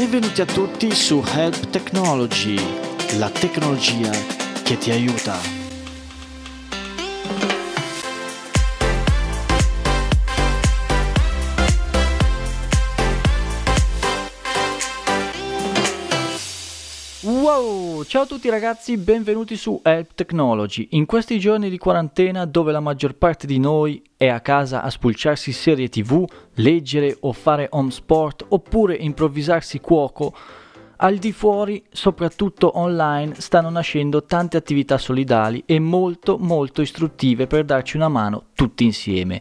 [0.00, 2.58] Benvenuti a tutti su Help Technology,
[3.18, 4.10] la tecnologia
[4.62, 5.59] che ti aiuta.
[17.60, 20.88] Ciao a tutti ragazzi, benvenuti su Help Technology.
[20.92, 24.88] In questi giorni di quarantena dove la maggior parte di noi è a casa a
[24.88, 26.24] spulciarsi serie tv,
[26.54, 30.34] leggere o fare home sport oppure improvvisarsi cuoco,
[30.96, 37.64] al di fuori, soprattutto online, stanno nascendo tante attività solidali e molto molto istruttive per
[37.64, 39.40] darci una mano tutti insieme.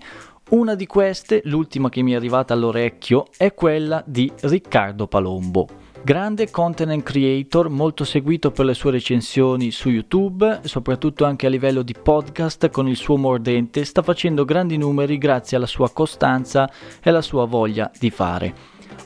[0.50, 5.89] Una di queste, l'ultima che mi è arrivata all'orecchio, è quella di Riccardo Palombo.
[6.02, 11.81] Grande content creator, molto seguito per le sue recensioni su YouTube, soprattutto anche a livello
[11.81, 17.09] di podcast con il suo mordente, sta facendo grandi numeri grazie alla sua costanza e
[17.09, 18.53] alla sua voglia di fare.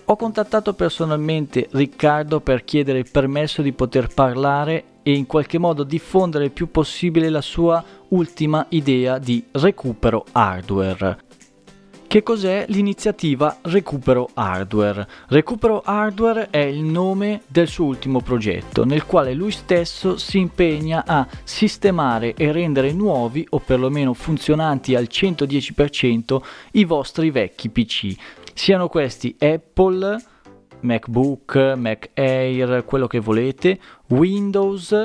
[0.06, 5.84] Ho contattato personalmente Riccardo per chiedere il permesso di poter parlare e in qualche modo
[5.84, 11.18] diffondere il più possibile la sua ultima idea di recupero hardware.
[12.14, 15.08] Che cos'è l'iniziativa Recupero Hardware?
[15.30, 21.06] Recupero Hardware è il nome del suo ultimo progetto, nel quale lui stesso si impegna
[21.08, 26.40] a sistemare e rendere nuovi o perlomeno funzionanti al 110%
[26.74, 28.16] i vostri vecchi PC,
[28.54, 30.16] siano questi Apple,
[30.82, 34.96] MacBook, Mac Air, quello che volete, Windows,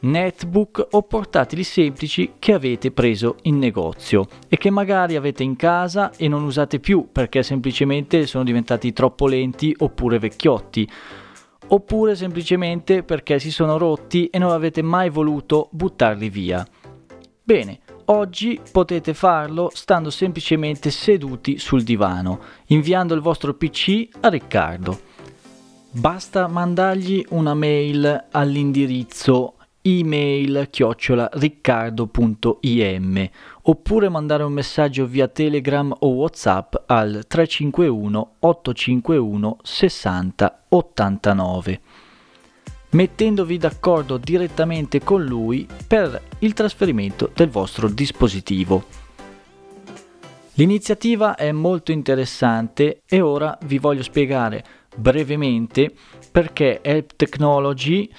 [0.00, 6.12] netbook o portatili semplici che avete preso in negozio e che magari avete in casa
[6.16, 10.88] e non usate più perché semplicemente sono diventati troppo lenti oppure vecchiotti
[11.72, 16.66] oppure semplicemente perché si sono rotti e non avete mai voluto buttarli via.
[17.42, 25.00] Bene, oggi potete farlo stando semplicemente seduti sul divano, inviando il vostro PC a Riccardo.
[25.92, 33.28] Basta mandargli una mail all'indirizzo email chiocciola riccardo.im
[33.62, 41.80] oppure mandare un messaggio via Telegram o Whatsapp al 351 851 60 89
[42.90, 48.84] mettendovi d'accordo direttamente con lui per il trasferimento del vostro dispositivo.
[50.54, 54.64] L'iniziativa è molto interessante e ora vi voglio spiegare
[54.96, 55.92] brevemente
[56.30, 58.10] perché Help Technology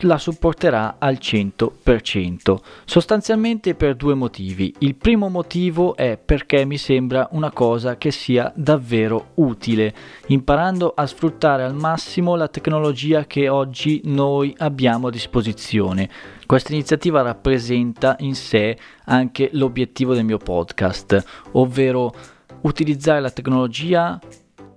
[0.00, 4.74] la supporterà al 100%, sostanzialmente per due motivi.
[4.78, 9.94] Il primo motivo è perché mi sembra una cosa che sia davvero utile,
[10.28, 16.08] imparando a sfruttare al massimo la tecnologia che oggi noi abbiamo a disposizione.
[16.46, 21.22] Questa iniziativa rappresenta in sé anche l'obiettivo del mio podcast,
[21.52, 22.14] ovvero
[22.62, 24.18] utilizzare la tecnologia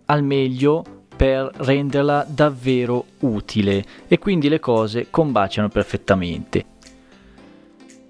[0.06, 6.64] al meglio per renderla davvero utile e quindi le cose combaciano perfettamente.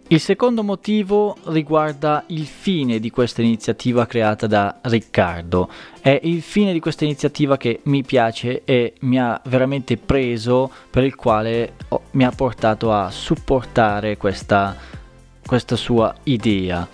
[0.09, 5.71] Il secondo motivo riguarda il fine di questa iniziativa creata da Riccardo.
[5.99, 11.03] È il fine di questa iniziativa che mi piace e mi ha veramente preso, per
[11.03, 11.73] il quale
[12.11, 14.75] mi ha portato a supportare questa,
[15.43, 16.87] questa sua idea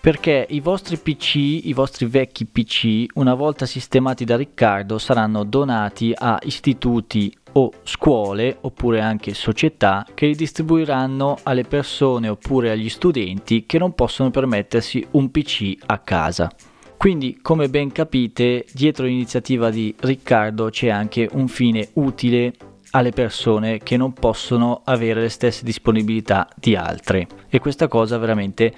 [0.00, 6.12] perché i vostri PC, i vostri vecchi PC, una volta sistemati da Riccardo, saranno donati
[6.14, 13.64] a istituti o scuole oppure anche società che li distribuiranno alle persone oppure agli studenti
[13.66, 16.50] che non possono permettersi un PC a casa.
[16.96, 22.54] Quindi, come ben capite, dietro l'iniziativa di Riccardo c'è anche un fine utile
[22.90, 28.74] alle persone che non possono avere le stesse disponibilità di altre e questa cosa veramente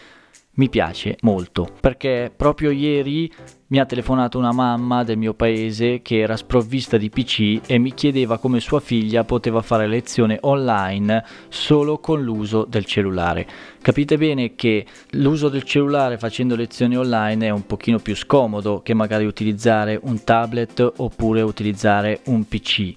[0.59, 3.33] mi piace molto perché proprio ieri
[3.69, 7.93] mi ha telefonato una mamma del mio paese che era sprovvista di PC e mi
[7.95, 13.47] chiedeva come sua figlia poteva fare lezione online solo con l'uso del cellulare.
[13.83, 18.95] Capite bene che l'uso del cellulare facendo lezioni online è un pochino più scomodo che
[18.95, 22.93] magari utilizzare un tablet oppure utilizzare un PC.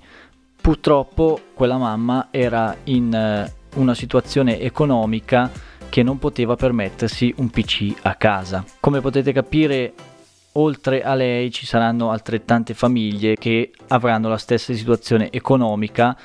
[0.62, 5.52] Purtroppo quella mamma era in eh, una situazione economica
[5.92, 8.64] che non poteva permettersi un PC a casa.
[8.80, 9.94] Come potete capire,
[10.54, 16.18] oltre a lei ci saranno altrettante famiglie che avranno la stessa situazione economica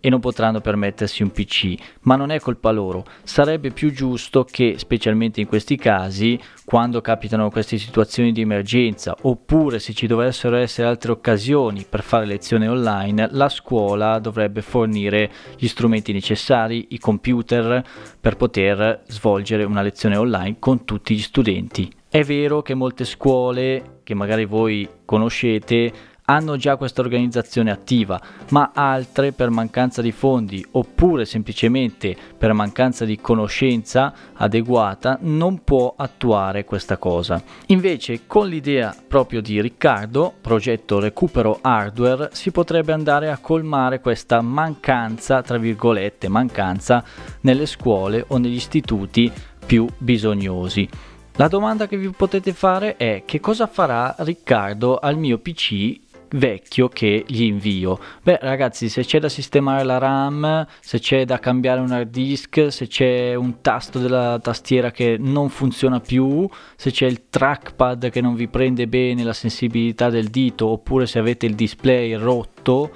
[0.00, 3.04] e non potranno permettersi un PC, ma non è colpa loro.
[3.22, 9.78] Sarebbe più giusto che, specialmente in questi casi, quando capitano queste situazioni di emergenza, oppure
[9.78, 15.66] se ci dovessero essere altre occasioni per fare lezioni online, la scuola dovrebbe fornire gli
[15.66, 17.84] strumenti necessari, i computer,
[18.20, 21.92] per poter svolgere una lezione online con tutti gli studenti.
[22.08, 25.92] È vero che molte scuole, che magari voi conoscete,
[26.30, 33.04] hanno già questa organizzazione attiva, ma altre per mancanza di fondi oppure semplicemente per mancanza
[33.04, 37.42] di conoscenza adeguata non può attuare questa cosa.
[37.66, 44.40] Invece con l'idea proprio di Riccardo, progetto recupero hardware, si potrebbe andare a colmare questa
[44.40, 47.02] mancanza, tra virgolette, mancanza
[47.40, 49.32] nelle scuole o negli istituti
[49.66, 50.88] più bisognosi.
[51.34, 56.88] La domanda che vi potete fare è che cosa farà Riccardo al mio PC vecchio
[56.88, 57.98] che gli invio.
[58.22, 62.66] Beh, ragazzi, se c'è da sistemare la RAM, se c'è da cambiare un hard disk,
[62.70, 68.20] se c'è un tasto della tastiera che non funziona più, se c'è il trackpad che
[68.20, 72.90] non vi prende bene la sensibilità del dito, oppure se avete il display rotto,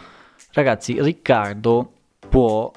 [0.52, 1.90] ragazzi, Riccardo
[2.28, 2.70] può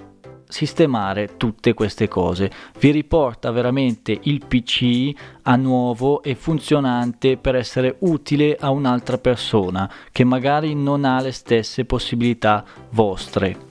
[0.48, 2.50] sistemare tutte queste cose.
[2.80, 5.12] Vi riporta veramente il PC
[5.44, 11.32] a nuovo e funzionante per essere utile a un'altra persona che magari non ha le
[11.32, 13.66] stesse possibilità vostre.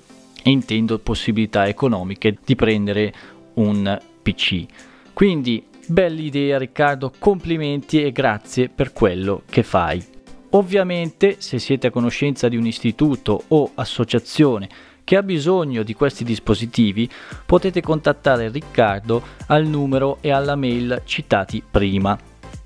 [0.44, 3.12] Intendo possibilità economiche di prendere
[3.54, 4.64] un PC.
[5.12, 10.04] Quindi, bella idea Riccardo, complimenti e grazie per quello che fai.
[10.50, 14.68] Ovviamente, se siete a conoscenza di un istituto o associazione
[15.06, 17.08] che ha bisogno di questi dispositivi,
[17.46, 22.18] potete contattare Riccardo al numero e alla mail citati prima.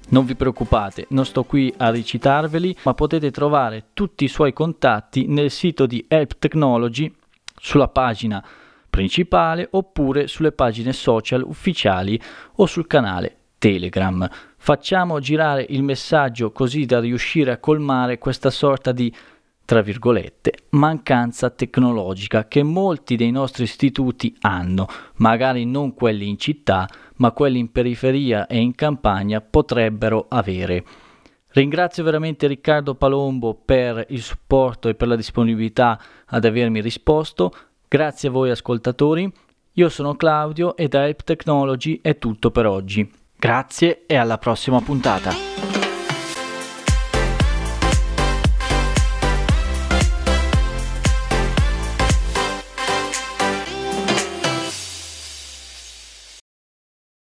[0.08, 5.26] Non vi preoccupate, non sto qui a ricitarveli, ma potete trovare tutti i suoi contatti
[5.28, 7.14] nel sito di Help Technology,
[7.60, 8.42] sulla pagina
[8.88, 12.18] principale oppure sulle pagine social ufficiali
[12.56, 14.26] o sul canale Telegram.
[14.56, 19.14] Facciamo girare il messaggio così da riuscire a colmare questa sorta di
[19.70, 24.88] tra virgolette, mancanza tecnologica che molti dei nostri istituti hanno,
[25.18, 26.88] magari non quelli in città,
[27.18, 30.84] ma quelli in periferia e in campagna potrebbero avere.
[31.50, 37.52] Ringrazio veramente Riccardo Palombo per il supporto e per la disponibilità ad avermi risposto.
[37.86, 39.32] Grazie a voi ascoltatori.
[39.74, 43.08] Io sono Claudio e da Help Technology è tutto per oggi.
[43.36, 45.49] Grazie e alla prossima puntata.